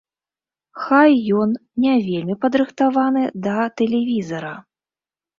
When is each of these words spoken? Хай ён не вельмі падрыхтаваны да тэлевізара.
Хай 0.83 1.11
ён 1.41 1.49
не 1.83 1.93
вельмі 2.07 2.35
падрыхтаваны 2.45 3.23
да 3.49 3.59
тэлевізара. 3.83 4.55